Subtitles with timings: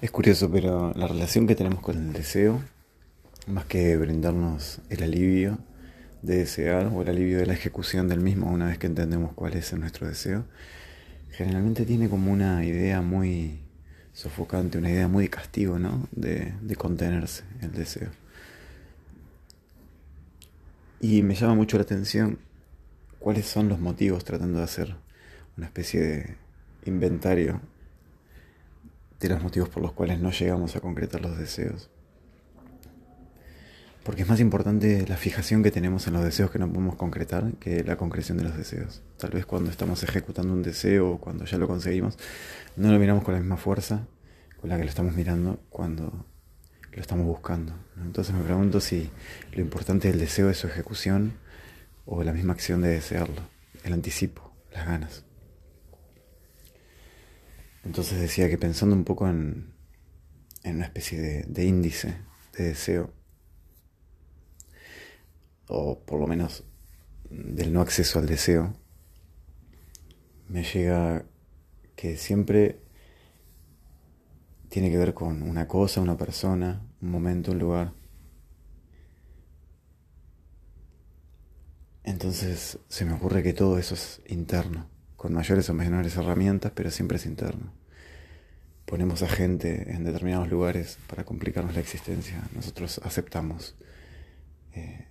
[0.00, 2.62] Es curioso, pero la relación que tenemos con el deseo,
[3.48, 5.58] más que brindarnos el alivio
[6.22, 9.54] de desear o el alivio de la ejecución del mismo una vez que entendemos cuál
[9.54, 10.44] es nuestro deseo,
[11.32, 13.58] generalmente tiene como una idea muy
[14.12, 16.06] sofocante, una idea muy de castigo, ¿no?
[16.12, 18.10] De, de contenerse el deseo.
[21.00, 22.38] Y me llama mucho la atención
[23.18, 24.94] cuáles son los motivos tratando de hacer
[25.56, 26.36] una especie de
[26.86, 27.60] inventario
[29.20, 31.90] de los motivos por los cuales no llegamos a concretar los deseos.
[34.04, 37.52] Porque es más importante la fijación que tenemos en los deseos que no podemos concretar
[37.60, 39.02] que la concreción de los deseos.
[39.18, 42.16] Tal vez cuando estamos ejecutando un deseo o cuando ya lo conseguimos,
[42.76, 44.06] no lo miramos con la misma fuerza
[44.60, 46.26] con la que lo estamos mirando cuando
[46.92, 47.74] lo estamos buscando.
[48.02, 49.10] Entonces me pregunto si
[49.52, 51.34] lo importante del deseo es su ejecución
[52.06, 53.42] o la misma acción de desearlo,
[53.84, 55.27] el anticipo, las ganas.
[57.84, 59.72] Entonces decía que pensando un poco en,
[60.62, 62.16] en una especie de, de índice
[62.56, 63.12] de deseo,
[65.68, 66.64] o por lo menos
[67.30, 68.74] del no acceso al deseo,
[70.48, 71.24] me llega
[71.94, 72.80] que siempre
[74.68, 77.92] tiene que ver con una cosa, una persona, un momento, un lugar.
[82.04, 84.88] Entonces se me ocurre que todo eso es interno,
[85.18, 87.72] con mayores o menores herramientas, pero siempre es interno.
[88.86, 92.40] Ponemos a gente en determinados lugares para complicarnos la existencia.
[92.54, 93.74] Nosotros aceptamos
[94.74, 95.08] eh,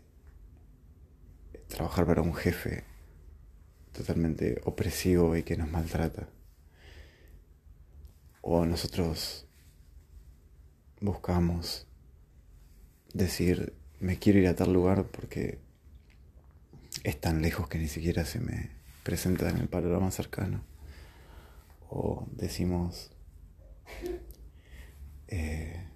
[1.67, 2.86] trabajar para un jefe
[3.91, 6.30] totalmente opresivo y que nos maltrata.
[8.39, 9.45] O nosotros
[11.02, 11.86] buscamos
[13.14, 15.59] decir, me quiero ir a tal lugar porque
[17.03, 18.77] es tan lejos que ni siquiera se me
[19.08, 20.66] presenta en el panorama cercano.
[21.89, 23.09] O decimos,
[25.30, 25.88] eh,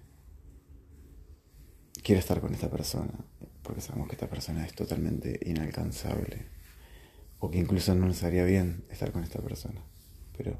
[2.02, 3.12] quiero estar con esta persona,
[3.62, 6.46] porque sabemos que esta persona es totalmente inalcanzable,
[7.38, 9.82] o que incluso no nos haría bien estar con esta persona,
[10.34, 10.58] pero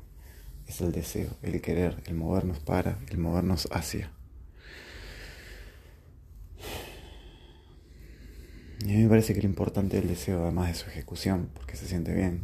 [0.67, 4.13] es el deseo, el querer, el movernos para, el movernos hacia.
[8.85, 11.77] Y a mí me parece que lo importante del deseo, además de su ejecución, porque
[11.77, 12.43] se siente bien,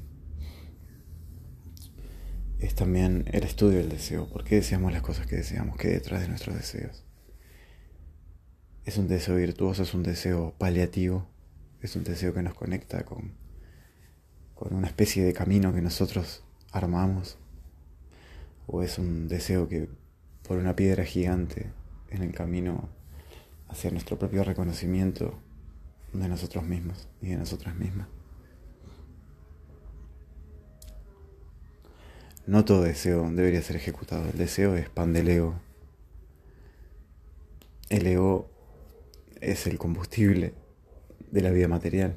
[2.60, 4.28] es también el estudio del deseo.
[4.28, 5.77] ¿Por qué deseamos las cosas que deseamos?
[5.77, 7.04] ¿Qué detrás de nuestros deseos?
[8.84, 11.28] Es un deseo virtuoso, es un deseo paliativo,
[11.82, 13.32] es un deseo que nos conecta con,
[14.54, 17.37] con una especie de camino que nosotros armamos,
[18.69, 19.88] o es un deseo que
[20.47, 21.66] por una piedra gigante
[22.10, 22.88] en el camino
[23.69, 25.43] hacia nuestro propio reconocimiento
[26.13, 28.09] de nosotros mismos y de nosotras mismas.
[32.47, 34.27] No todo deseo debería ser ejecutado.
[34.31, 35.61] El deseo es pan del ego.
[37.91, 38.51] El ego
[39.41, 40.55] es el combustible
[41.31, 42.17] de la vida material.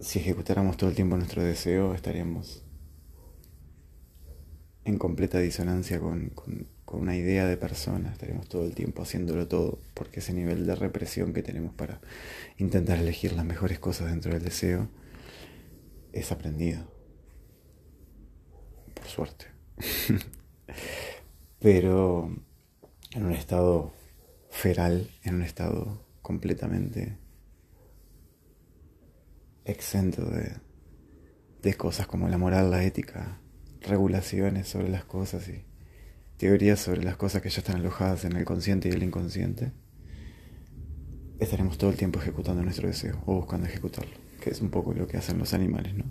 [0.00, 2.65] Si ejecutáramos todo el tiempo nuestro deseo, estaríamos
[4.86, 6.30] en completa disonancia con,
[6.84, 10.76] con una idea de persona, estaremos todo el tiempo haciéndolo todo, porque ese nivel de
[10.76, 12.00] represión que tenemos para
[12.56, 14.88] intentar elegir las mejores cosas dentro del deseo
[16.12, 16.88] es aprendido.
[18.94, 19.46] Por suerte.
[21.58, 22.30] Pero
[23.12, 23.92] en un estado
[24.48, 27.18] feral, en un estado completamente
[29.64, 30.54] exento de,
[31.62, 33.40] de cosas como la moral, la ética,
[33.82, 35.64] regulaciones sobre las cosas y
[36.36, 39.72] teorías sobre las cosas que ya están alojadas en el consciente y el inconsciente,
[41.38, 45.06] estaremos todo el tiempo ejecutando nuestro deseo o buscando ejecutarlo, que es un poco lo
[45.06, 46.04] que hacen los animales, ¿no?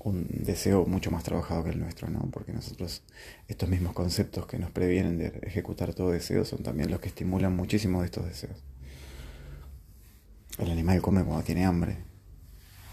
[0.00, 2.28] Un deseo mucho más trabajado que el nuestro, ¿no?
[2.30, 3.02] Porque nosotros,
[3.48, 7.56] estos mismos conceptos que nos previenen de ejecutar todo deseo son también los que estimulan
[7.56, 8.62] muchísimo de estos deseos.
[10.58, 11.96] El animal come cuando tiene hambre.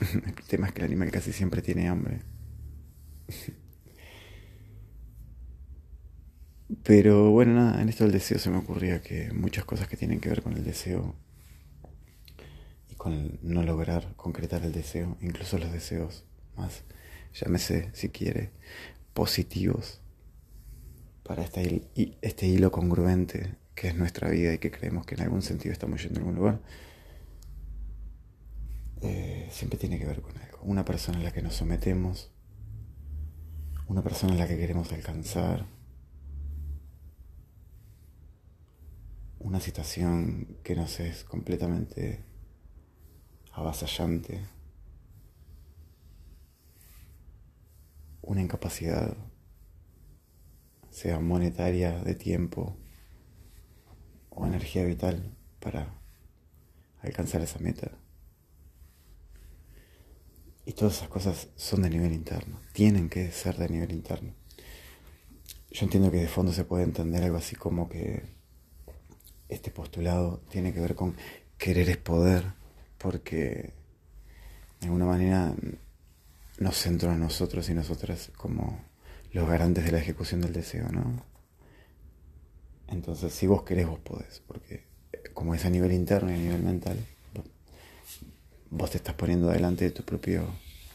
[0.25, 2.22] El tema es que el animal casi siempre tiene hambre.
[6.83, 10.21] Pero bueno, nada, en esto del deseo se me ocurría que muchas cosas que tienen
[10.21, 11.15] que ver con el deseo
[12.89, 16.24] y con no lograr concretar el deseo, incluso los deseos
[16.56, 16.83] más,
[17.33, 18.51] llámese si quiere,
[19.13, 20.01] positivos
[21.24, 21.89] para este,
[22.21, 26.01] este hilo congruente que es nuestra vida y que creemos que en algún sentido estamos
[26.01, 26.62] yendo a algún lugar,
[29.01, 30.59] eh, siempre tiene que ver con algo.
[30.63, 32.31] Una persona en la que nos sometemos,
[33.88, 35.65] una persona en la que queremos alcanzar
[39.39, 42.24] una situación que nos es completamente
[43.51, 44.42] avasallante.
[48.21, 49.18] una incapacidad,
[50.89, 52.77] sea monetaria, de tiempo
[54.30, 55.94] o energía vital para
[57.01, 58.00] alcanzar esa meta.
[60.71, 64.33] Y todas esas cosas son de nivel interno, tienen que ser de nivel interno.
[65.69, 68.23] Yo entiendo que de fondo se puede entender algo así como que
[69.50, 71.18] este postulado tiene que ver con
[71.57, 72.53] querer es poder,
[72.97, 73.73] porque
[74.79, 75.53] de alguna manera
[76.57, 78.79] nos centro a nosotros y nosotras como
[79.33, 81.25] los garantes de la ejecución del deseo, ¿no?
[82.88, 84.85] Entonces, si vos querés, vos podés, porque
[85.33, 86.97] como es a nivel interno y a nivel mental,
[88.71, 90.47] vos te estás poniendo delante de tu propio,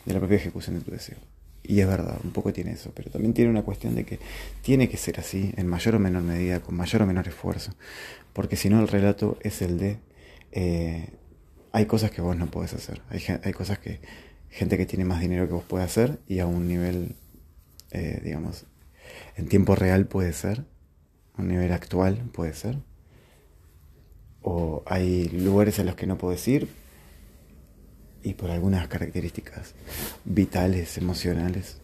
[0.05, 1.19] de la propia ejecución de tu deseo.
[1.63, 4.19] Y es verdad, un poco tiene eso, pero también tiene una cuestión de que
[4.63, 7.73] tiene que ser así, en mayor o menor medida, con mayor o menor esfuerzo,
[8.33, 9.99] porque si no el relato es el de,
[10.53, 11.11] eh,
[11.73, 14.01] hay cosas que vos no podés hacer, hay, hay, cosas que
[14.49, 17.17] gente que tiene más dinero que vos puede hacer y a un nivel,
[17.91, 18.65] eh, digamos,
[19.37, 20.65] en tiempo real puede ser,
[21.35, 22.79] a un nivel actual puede ser,
[24.41, 26.69] o hay lugares a los que no podés ir
[28.27, 29.75] y por algunas características
[30.25, 31.77] vitales, emocionales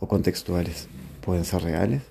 [0.00, 0.88] o contextuales
[1.20, 2.02] pueden ser reales,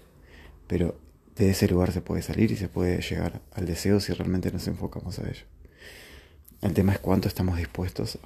[0.66, 0.98] pero
[1.36, 4.66] de ese lugar se puede salir y se puede llegar al deseo si realmente nos
[4.68, 5.44] enfocamos a ello.
[6.62, 8.18] El tema es cuánto estamos dispuestos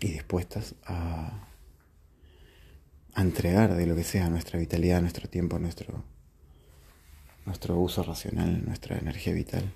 [0.00, 1.46] y dispuestas a,
[3.12, 6.02] a entregar de lo que sea nuestra vitalidad, nuestro tiempo, nuestro,
[7.44, 9.70] nuestro uso racional, nuestra energía vital.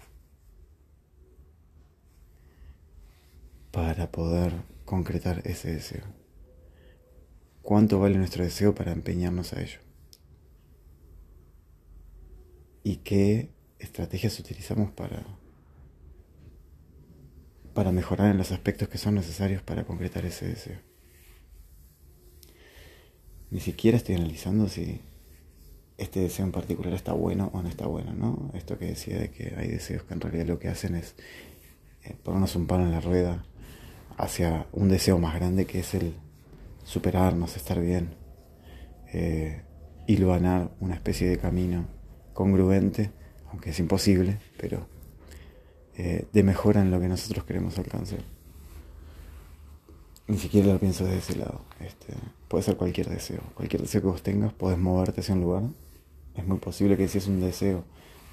[3.77, 4.55] Para poder
[4.87, 6.03] concretar ese deseo.
[7.61, 9.81] ¿Cuánto vale nuestro deseo para empeñarnos a ello?
[12.83, 15.27] ¿Y qué estrategias utilizamos para,
[17.75, 20.79] para mejorar en los aspectos que son necesarios para concretar ese deseo?
[23.51, 25.03] Ni siquiera estoy analizando si
[25.99, 28.53] este deseo en particular está bueno o no está bueno, ¿no?
[28.55, 31.15] Esto que decía de que hay deseos que en realidad lo que hacen es
[32.05, 33.45] eh, ponernos un palo en la rueda
[34.17, 36.15] hacia un deseo más grande que es el
[36.85, 38.15] superarnos, estar bien,
[39.13, 39.63] eh,
[40.07, 41.87] iluanar una especie de camino
[42.33, 43.11] congruente,
[43.51, 44.87] aunque es imposible, pero
[45.97, 48.21] eh, de mejora en lo que nosotros queremos alcanzar.
[50.29, 51.61] Ni siquiera lo pienso desde ese lado.
[51.81, 52.15] Este,
[52.49, 53.41] puede ser cualquier deseo.
[53.55, 55.63] Cualquier deseo que vos tengas, podés moverte hacia un lugar.
[56.35, 57.85] Es muy posible que si es un deseo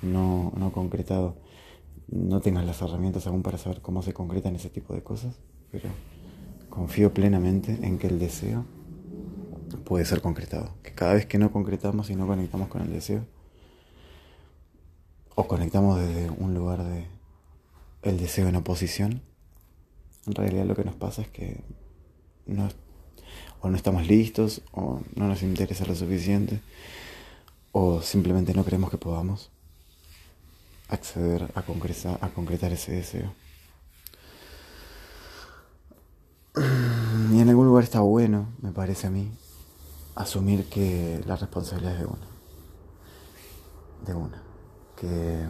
[0.02, 1.38] no, no concretado,
[2.08, 5.40] no tengas las herramientas aún para saber cómo se concretan ese tipo de cosas
[5.74, 5.90] pero
[6.70, 8.64] confío plenamente en que el deseo
[9.84, 10.76] puede ser concretado.
[10.84, 13.26] Que cada vez que no concretamos y no conectamos con el deseo,
[15.34, 17.08] o conectamos desde un lugar de
[18.04, 19.24] el deseo en oposición,
[20.28, 21.64] en realidad lo que nos pasa es que
[22.46, 22.70] no,
[23.62, 26.62] o no estamos listos, o no nos interesa lo suficiente,
[27.72, 29.50] o simplemente no creemos que podamos
[30.88, 33.43] acceder a a concretar ese deseo.
[36.56, 39.32] Y en algún lugar está bueno, me parece a mí,
[40.14, 42.28] asumir que la responsabilidad es de una.
[44.06, 44.44] De una.
[44.96, 45.48] Que,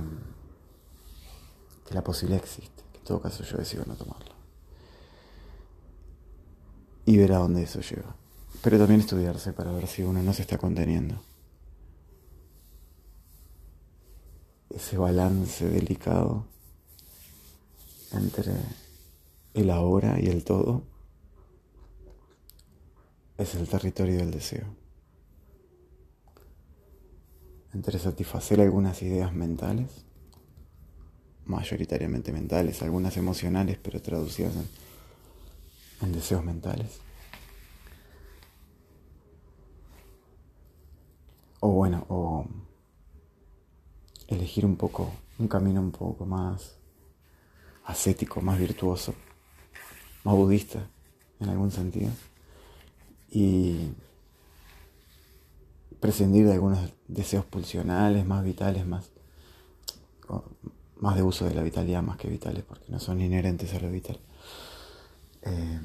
[1.85, 2.83] que la posibilidad existe.
[2.93, 4.31] Que en todo caso yo decido no tomarla.
[7.05, 8.15] Y ver a dónde eso lleva.
[8.61, 11.21] Pero también estudiarse para ver si uno no se está conteniendo.
[14.69, 16.45] Ese balance delicado
[18.13, 18.53] entre
[19.53, 20.92] el ahora y el todo
[23.37, 24.65] es el territorio del deseo.
[27.73, 30.05] Entre satisfacer algunas ideas mentales,
[31.45, 34.53] mayoritariamente mentales, algunas emocionales, pero traducidas
[36.01, 36.99] en, deseos mentales.
[41.61, 42.45] O bueno, o
[44.27, 46.75] elegir un poco, un camino un poco más
[47.85, 49.15] ascético, más virtuoso,
[50.23, 50.87] más budista
[51.39, 52.11] en algún sentido
[53.33, 53.91] y
[55.99, 59.09] prescindir de algunos deseos pulsionales, más vitales, más,
[60.97, 63.89] más de uso de la vitalidad más que vitales, porque no son inherentes a lo
[63.89, 64.19] vital.
[65.41, 65.79] Eh,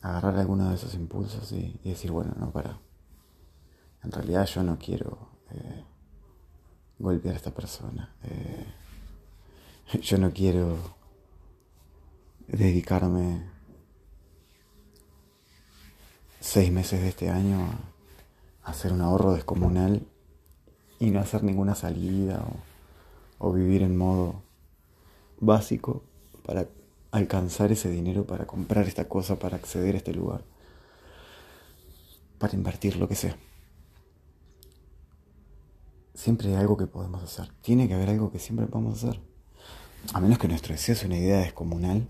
[0.00, 2.78] agarrar alguno de esos impulsos y, decir, bueno, no, para.
[4.02, 5.84] En realidad yo no quiero eh,
[6.98, 8.14] golpear a esta persona.
[8.24, 8.66] Eh,
[10.00, 10.78] yo no quiero
[12.48, 13.51] dedicarme
[16.42, 17.60] seis meses de este año
[18.64, 20.04] a hacer un ahorro descomunal
[20.98, 22.44] y no hacer ninguna salida
[23.38, 24.42] o, vivir en modo
[25.38, 26.02] básico
[26.44, 26.66] para
[27.12, 30.44] alcanzar ese dinero para comprar esta cosa, para acceder a este lugar.
[32.38, 33.36] para invertir lo que sea.
[36.12, 37.52] Siempre hay algo que podemos hacer.
[37.62, 39.20] Tiene que haber algo que siempre podemos hacer.
[40.12, 42.04] A menos que nuestro deseo sea una idea descomunal.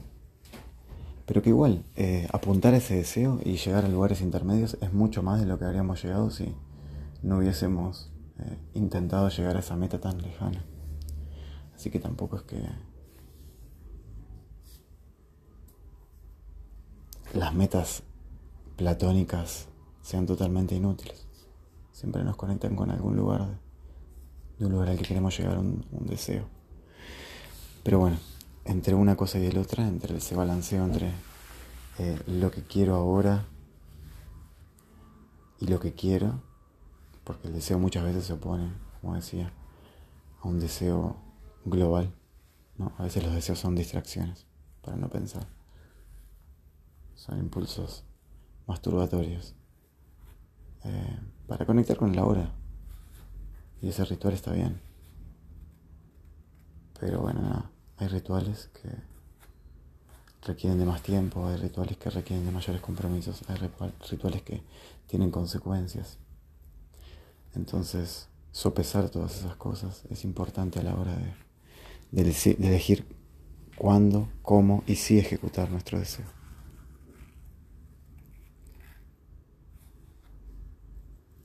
[1.27, 5.41] Pero que igual, eh, apuntar ese deseo y llegar a lugares intermedios es mucho más
[5.41, 6.55] de lo que habríamos llegado si
[7.23, 8.11] no hubiésemos
[8.41, 10.65] eh, intentado llegar a esa meta tan lejana.
[11.75, 12.61] Así que tampoco es que
[17.35, 18.03] las metas
[18.77, 19.69] platónicas
[20.03, 21.27] sean totalmente inútiles.
[21.93, 23.61] Siempre nos conectan con algún lugar,
[24.59, 26.47] de, un lugar al que queremos llegar, un deseo.
[27.85, 28.17] Pero bueno,
[28.65, 31.13] entre una cosa y la otra, entre ese balanceo entre
[31.99, 33.45] eh, lo que quiero ahora
[35.61, 36.41] y lo que quiero,
[37.25, 39.53] porque el deseo muchas veces se opone, como decía,
[40.41, 41.17] a un deseo
[41.65, 42.13] global.
[42.79, 42.93] ¿no?
[42.99, 44.47] A veces los deseos son distracciones
[44.83, 45.47] para no pensar.
[47.15, 48.05] Son impulsos
[48.67, 49.55] masturbatorios.
[50.85, 52.51] Eh, para conectar con la hora.
[53.81, 54.81] Y ese ritual está bien.
[56.99, 57.72] Pero bueno, nada.
[58.03, 58.89] Hay rituales que
[60.45, 63.55] requieren de más tiempo, hay rituales que requieren de mayores compromisos, hay
[64.11, 64.61] rituales que
[65.07, 66.19] tienen consecuencias.
[67.55, 71.17] Entonces, sopesar todas esas cosas es importante a la hora
[72.11, 73.07] de, de elegir
[73.77, 76.27] cuándo, cómo y si ejecutar nuestro deseo.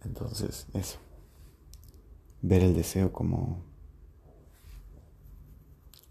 [0.03, 0.97] Entonces, eso.
[2.41, 3.66] Ver el deseo como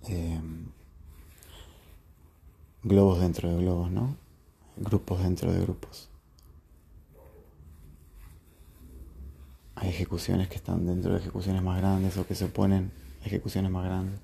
[0.09, 0.41] eh,
[2.83, 4.17] globos dentro de globos, ¿no?
[4.77, 6.09] Grupos dentro de grupos.
[9.75, 13.71] Hay ejecuciones que están dentro de ejecuciones más grandes o que se oponen a ejecuciones
[13.71, 14.21] más grandes.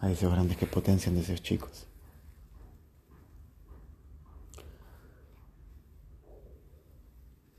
[0.00, 1.86] Hay deseos grandes que potencian deseos chicos.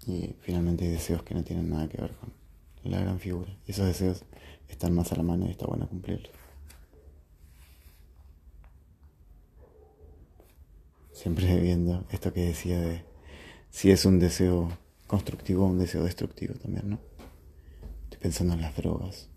[0.05, 2.42] Y finalmente hay deseos que no tienen nada que ver con
[2.83, 3.55] la gran figura.
[3.65, 4.23] Esos deseos
[4.67, 6.31] están más a la mano y está bueno cumplirlos.
[11.11, 13.05] Siempre viendo esto que decía de
[13.69, 14.69] si es un deseo
[15.07, 16.99] constructivo o un deseo destructivo también, ¿no?
[18.03, 19.29] Estoy pensando en las drogas.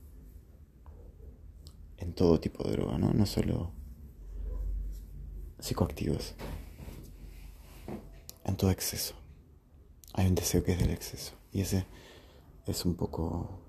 [1.98, 3.12] En todo tipo de droga, ¿no?
[3.12, 3.72] No solo
[5.58, 6.34] psicoactivos.
[8.44, 9.14] En todo exceso.
[10.12, 11.34] Hay un deseo que es del exceso.
[11.52, 11.86] Y ese
[12.66, 13.62] es un poco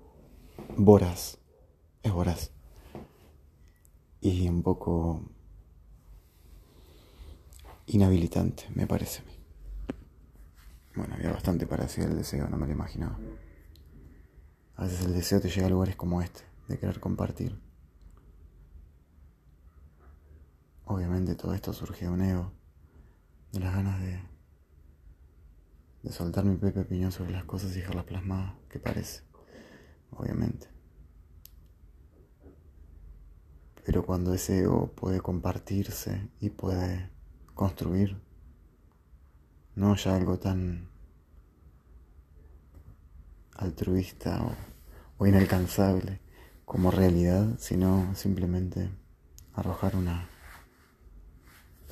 [0.76, 1.38] voraz.
[2.02, 2.50] Es voraz.
[4.20, 5.22] Y un poco
[7.86, 9.38] inhabilitante, me parece a mí.
[10.96, 13.18] Bueno, había bastante para decir el deseo, no me lo imaginaba.
[14.74, 17.60] A veces el deseo te llega a lugares como este, de querer compartir.
[20.84, 22.52] Obviamente todo esto surge de un ego,
[23.52, 24.20] de las ganas de,
[26.02, 29.22] de soltar mi propia opinión sobre las cosas y dejarlas plasmadas, que parece,
[30.10, 30.68] obviamente.
[33.84, 37.10] Pero cuando ese ego puede compartirse y puede
[37.54, 38.20] construir.
[39.74, 40.90] No ya algo tan
[43.54, 44.44] altruista
[45.18, 46.20] o, inalcanzable
[46.64, 48.90] como realidad, sino simplemente
[49.54, 50.28] arrojar una,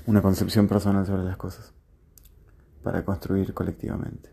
[0.07, 1.76] una concepción personal sobre las cosas
[2.87, 4.31] para construir colectivamente.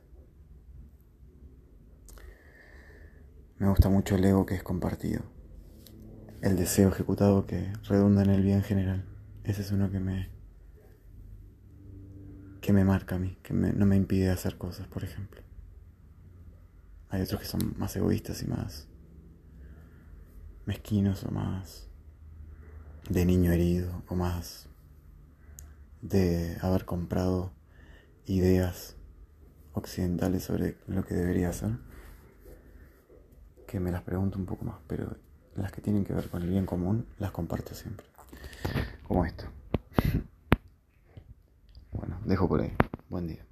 [3.58, 5.24] Me gusta mucho el ego que es compartido,
[6.44, 9.10] el deseo ejecutado que redunda en el bien general.
[9.44, 10.30] Ese es uno que me,
[12.62, 15.42] que me marca a mí, que no me impide hacer cosas, por ejemplo.
[17.10, 18.88] Hay otros que son más egoístas y más
[20.68, 21.90] mezquinos o más
[23.10, 24.70] de niño herido o más
[26.04, 27.52] de haber comprado
[28.25, 28.96] ideas
[29.74, 31.72] occidentales sobre lo que debería hacer,
[33.68, 35.15] que me las pregunto un poco más, pero
[35.56, 38.06] las que tienen que ver con el bien común las comparto siempre,
[39.08, 39.46] como esto.
[41.92, 42.74] Bueno, dejo por ahí.